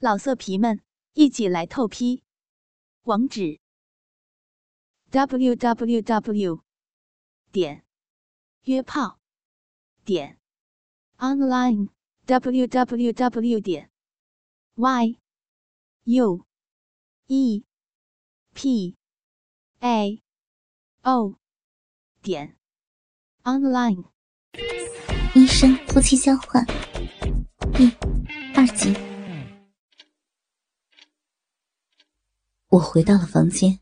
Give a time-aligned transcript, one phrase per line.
[0.00, 0.80] 老色皮们，
[1.14, 2.22] 一起来透批！
[3.02, 3.58] 网址
[5.10, 6.62] ：w w w
[7.50, 7.84] 点
[8.62, 9.18] 约炮
[10.04, 10.38] 点
[11.16, 11.88] online
[12.26, 13.90] w w w 点
[14.76, 15.18] y
[16.04, 16.46] u
[17.26, 17.64] e
[18.54, 18.96] p
[19.80, 20.22] a
[21.02, 21.34] o
[22.22, 22.56] 点
[23.42, 24.04] online。
[25.34, 26.64] 医生夫妻交换
[27.74, 27.90] 第
[28.54, 29.17] 二集。
[32.70, 33.80] 我回到了房间，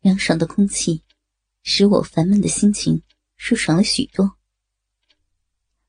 [0.00, 1.04] 凉爽的空气
[1.62, 3.00] 使我烦闷的心情
[3.36, 4.28] 舒爽了许多。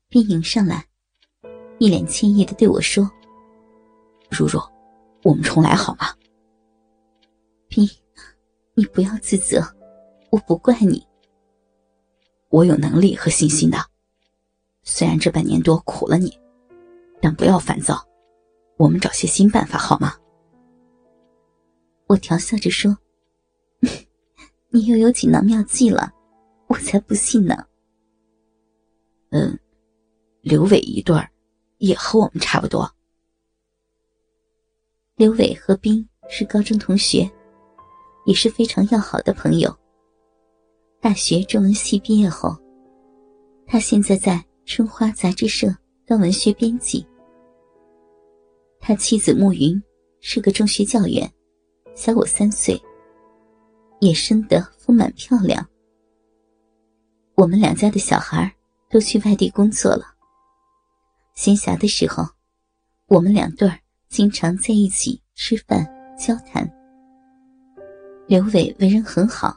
[0.08, 0.86] 冰迎上来，
[1.80, 3.10] 一脸歉意的对我说
[4.30, 4.60] ：“如如，
[5.24, 6.14] 我们重来好吗？”
[7.66, 7.88] 冰，
[8.74, 9.60] 你不要自责，
[10.30, 11.04] 我不怪你。
[12.50, 13.78] 我有能力和信心的。
[14.84, 16.38] 虽然这半年多苦了你，
[17.20, 18.06] 但不要烦躁，
[18.76, 20.16] 我们找些新办法好吗？
[22.10, 22.98] 我调笑着说
[24.70, 26.12] ：“你又有锦囊妙计了，
[26.66, 27.54] 我才不信呢。”
[29.30, 29.56] 嗯，
[30.40, 31.30] 刘伟一对儿
[31.78, 32.92] 也和我们差不多。
[35.14, 37.30] 刘伟和冰是高中同学，
[38.26, 39.72] 也是非常要好的朋友。
[41.00, 42.56] 大学中文系毕业后，
[43.68, 45.72] 他现在在春花杂志社
[46.04, 47.06] 当文学编辑。
[48.80, 49.80] 他妻子慕云
[50.18, 51.32] 是个中学教员。
[52.00, 52.80] 小我三岁，
[53.98, 55.68] 也生得丰满漂亮。
[57.34, 58.50] 我们两家的小孩
[58.88, 60.06] 都去外地工作了。
[61.34, 62.26] 闲暇的时候，
[63.06, 63.78] 我们两对儿
[64.08, 65.86] 经常在一起吃饭
[66.18, 66.66] 交谈。
[68.26, 69.54] 刘伟为人很好，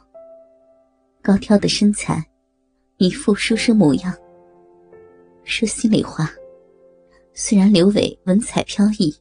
[1.22, 2.22] 高挑的身材，
[2.98, 4.14] 一副书生模样。
[5.44, 6.30] 说心里话，
[7.32, 9.16] 虽然刘伟文采飘逸，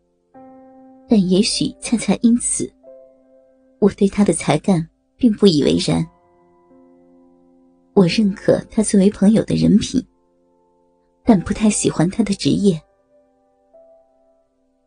[1.08, 2.70] 但也许恰恰因此。
[3.84, 6.08] 我对他的才干并不以为然，
[7.94, 10.02] 我认可他作为朋友的人品，
[11.26, 12.82] 但不太喜欢他的职业。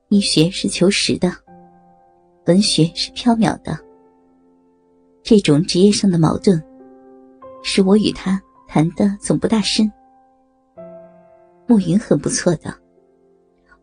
[0.08, 1.30] 医学是求实的，
[2.46, 3.78] 文学是缥缈的。
[5.22, 6.58] 这种职业上的矛盾，
[7.62, 9.92] 使我与他谈的总不大深。
[11.66, 12.74] 暮云很不错的，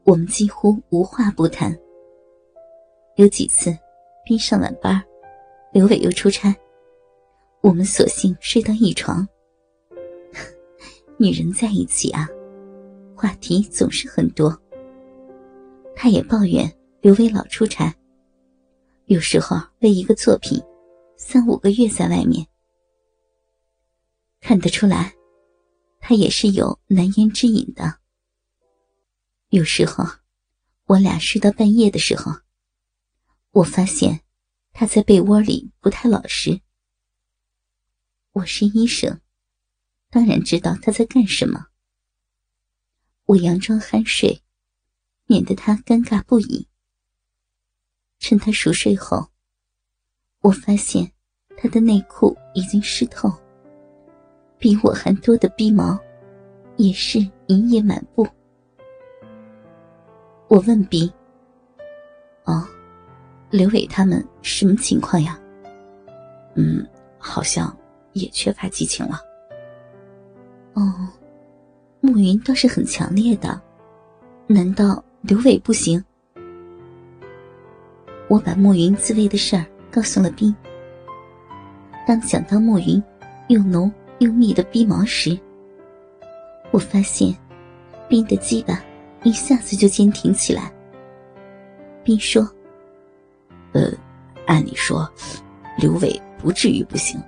[0.05, 1.71] 我们几乎无话不谈。
[3.17, 3.77] 有几次。
[4.25, 5.03] 边上晚班，
[5.73, 6.55] 刘伟又出差，
[7.61, 9.27] 我们索性睡到一床。
[11.19, 12.25] 女人在一起啊，
[13.15, 14.57] 话题总是很多。
[15.93, 17.93] 他也抱怨刘伟老出差，
[19.05, 20.57] 有时候为一个作品，
[21.17, 22.47] 三五个月在外面。
[24.39, 25.13] 看得出来，
[25.99, 27.95] 他也是有难言之隐的。
[29.49, 30.05] 有时候，
[30.85, 32.31] 我俩睡到半夜的时候。
[33.53, 34.21] 我发现
[34.71, 36.59] 他在被窝里不太老实。
[38.31, 39.21] 我是医生，
[40.09, 41.67] 当然知道他在干什么。
[43.25, 44.41] 我佯装酣睡，
[45.27, 46.67] 免得他尴尬不已。
[48.17, 49.29] 趁他熟睡后，
[50.39, 51.11] 我发现
[51.55, 53.31] 他的内裤已经湿透，
[54.57, 55.95] 比我还多的逼毛
[56.77, 58.27] 也是一夜满布。
[60.47, 61.13] 我问逼：“。”
[63.53, 65.39] 刘伟他们什么情况呀？
[66.55, 66.83] 嗯，
[67.19, 67.71] 好像
[68.13, 69.21] 也缺乏激情了。
[70.73, 71.07] 哦，
[72.01, 73.61] 暮云倒是很强烈的，
[74.47, 76.03] 难道刘伟不行？
[78.27, 80.53] 我把暮云自慰的事儿告诉了冰。
[82.07, 83.01] 当想到暮云
[83.49, 85.37] 又浓又密的逼毛时，
[86.71, 87.31] 我发现
[88.09, 88.83] 冰的鸡巴
[89.21, 90.73] 一下子就坚挺起来。
[92.03, 92.51] 冰说。
[93.73, 93.91] 呃，
[94.45, 95.11] 按理说，
[95.77, 97.21] 刘伟不至于不行。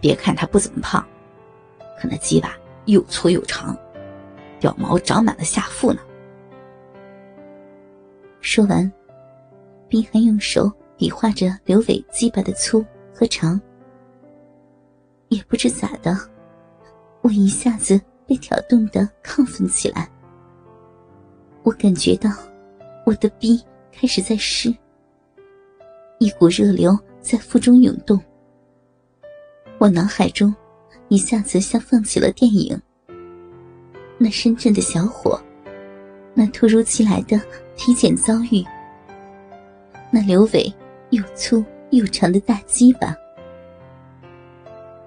[0.00, 1.06] 别看他不怎么胖，
[2.00, 2.56] 可那鸡巴
[2.86, 3.76] 又粗又长，
[4.58, 6.00] 屌毛长满了下腹呢。
[8.40, 8.90] 说完，
[9.86, 12.82] 冰还用手比划着刘伟鸡巴的粗
[13.14, 13.60] 和长。
[15.28, 16.16] 也不知咋的，
[17.20, 20.08] 我一下子被挑动的亢奋起来。
[21.62, 22.30] 我感觉到
[23.04, 23.62] 我的逼
[23.92, 24.74] 开始在湿。
[26.22, 28.20] 一股热流在腹中涌动，
[29.78, 30.54] 我脑海中
[31.08, 32.78] 一下子像放起了电影。
[34.18, 35.40] 那深圳的小伙，
[36.34, 37.40] 那突如其来的
[37.74, 38.62] 体检遭遇，
[40.10, 40.70] 那刘伟
[41.08, 43.16] 又粗又长的大鸡巴，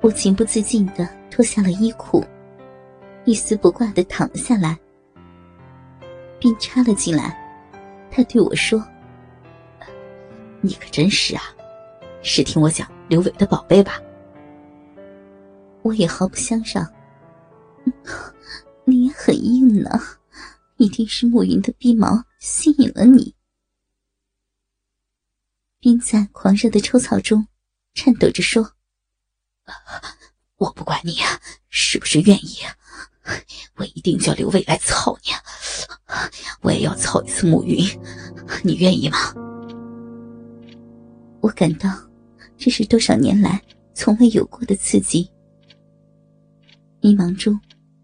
[0.02, 2.26] 我情不自禁的脱下了衣裤，
[3.24, 4.76] 一丝不挂的躺了下来，
[6.40, 7.38] 并插了进来，
[8.10, 8.84] 他对我说
[10.66, 11.44] ：“你可真是啊，
[12.24, 14.02] 是听我讲刘伟的宝贝吧？”
[15.84, 16.90] 我也毫不相让。
[18.88, 19.90] 你也很硬呢，
[20.78, 23.36] 一定是暮云的逼毛吸引了你。
[25.82, 27.46] 冰在狂热的抽草中，
[27.94, 28.72] 颤抖着说
[30.56, 31.18] ：“我不管你
[31.68, 32.60] 是不是愿意，
[33.76, 35.32] 我一定叫刘伟来操你，
[36.62, 37.86] 我也要操一次暮云，
[38.64, 39.18] 你愿意吗？”
[41.44, 41.90] 我感到
[42.58, 43.62] 这是多少年来
[43.94, 45.30] 从未有过的刺激。
[47.02, 47.60] 迷茫中，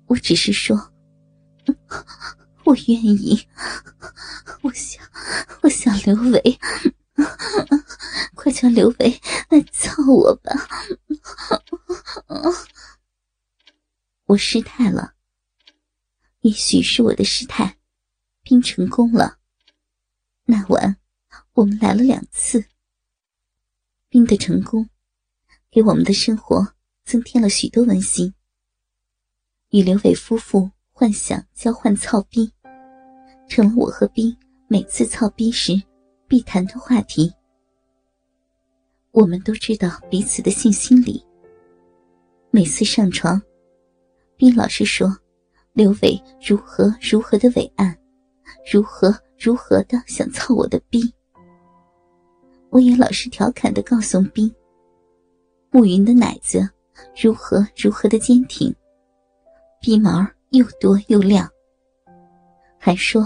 [0.08, 0.92] 我只是说
[2.66, 3.40] ：“我愿意，
[4.62, 5.02] 我想，
[5.62, 6.60] 我想刘伟，
[8.36, 10.52] 快叫刘伟来操我吧！”
[14.28, 15.14] 我失态了，
[16.42, 17.78] 也许是我的失态，
[18.44, 19.38] 并成功了。
[20.44, 20.98] 那晚，
[21.54, 22.66] 我们来了两次，
[24.12, 24.90] 冰的成功，
[25.70, 26.68] 给我们的生活
[27.06, 28.34] 增添了许多温馨。
[29.70, 32.52] 与刘伟夫妇幻想交换操逼，
[33.48, 34.36] 成了我和冰
[34.68, 35.80] 每次操逼时
[36.28, 37.32] 必谈的话题。
[39.12, 41.24] 我们都知道彼此的性心理。
[42.50, 43.40] 每次上床，
[44.36, 45.16] 冰老是说
[45.74, 47.96] 刘伟如何如何的伟岸，
[48.72, 51.14] 如何如何的想操我的逼。
[52.70, 54.54] 我也老是调侃的告诉冰，
[55.72, 56.70] 暮云的奶子
[57.20, 58.74] 如何如何的坚挺。
[59.82, 61.50] 鼻毛又多又亮，
[62.78, 63.26] 还说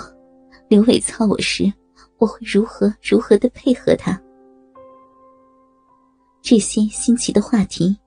[0.68, 1.72] 刘伟操我时，
[2.20, 4.20] 我会如何如何的配合他。
[6.42, 7.98] 这些新奇的话题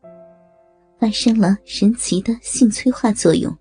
[0.99, 3.55] 发生了神奇的性催化作用，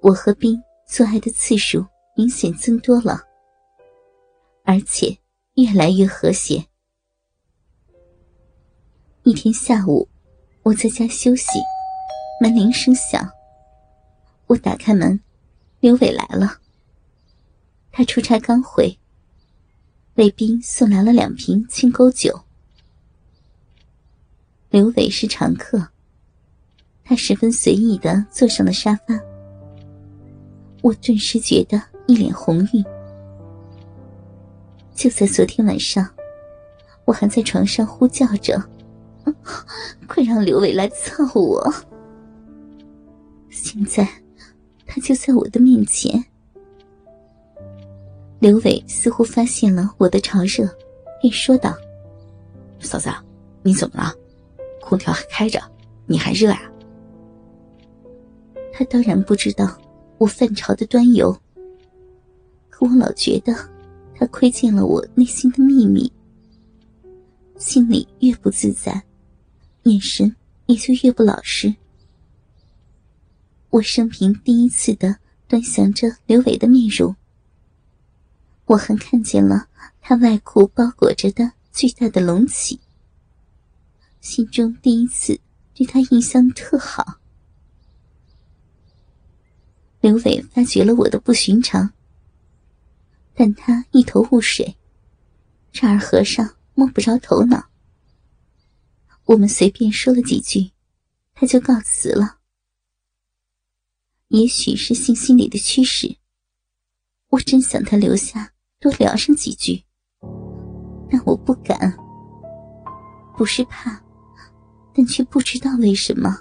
[0.00, 1.84] 我和冰做爱的次数
[2.16, 3.20] 明显增多了，
[4.64, 5.16] 而且
[5.54, 6.66] 越来越和谐。
[9.22, 10.08] 一天下午，
[10.64, 11.46] 我在家休息。
[12.40, 13.30] 门铃声响，
[14.48, 15.20] 我打开门，
[15.78, 16.58] 刘伟来了。
[17.92, 18.98] 他出差刚回，
[20.14, 22.42] 卫兵送来了两瓶青沟酒。
[24.70, 25.88] 刘伟是常客，
[27.04, 29.18] 他十分随意的坐上了沙发。
[30.82, 32.84] 我顿时觉得一脸红晕。
[34.94, 36.08] 就在昨天晚上，
[37.04, 38.62] 我还在床上呼叫着
[40.06, 41.72] ：“快让刘伟来操我！”
[43.50, 44.08] 现在，
[44.86, 46.24] 他就在我的面前。
[48.38, 50.68] 刘伟似乎发现了我的潮热，
[51.20, 51.74] 便说道
[52.78, 53.10] ：“嫂子，
[53.62, 54.14] 你怎么了？
[54.80, 55.60] 空调还开着，
[56.06, 56.62] 你还热啊？”
[58.72, 59.76] 他当然不知道
[60.18, 61.36] 我犯潮的端由，
[62.68, 63.54] 可我老觉得
[64.24, 66.10] 他窥见了我内心的秘密，
[67.58, 69.04] 心里越不自在，
[69.82, 70.34] 眼神
[70.64, 71.74] 也就越不老实。
[73.68, 77.14] 我生平第一次的端详着刘伟的面容，
[78.64, 79.68] 我还看见了
[80.00, 82.80] 他外裤包裹着的巨大的隆起，
[84.22, 85.38] 心中第一次
[85.74, 87.18] 对他印象特好。
[90.00, 91.92] 刘伟发觉了我的不寻常，
[93.34, 94.76] 但他一头雾水，
[95.72, 97.68] 丈二和尚摸不着头脑。
[99.24, 100.70] 我们随便说了几句，
[101.34, 102.38] 他就告辞了。
[104.28, 106.16] 也许是性心理的驱使，
[107.30, 109.84] 我真想他留下多聊上几句，
[111.10, 111.96] 但我不敢。
[113.36, 114.00] 不是怕，
[114.94, 116.38] 但却不知道为什么。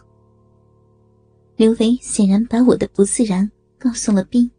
[1.55, 4.49] 刘维显然把我的不自然告诉了冰。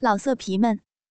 [0.00, 0.80] 老色皮们，